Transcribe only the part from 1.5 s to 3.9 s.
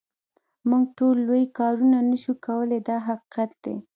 کارونه نه شو کولای دا حقیقت دی.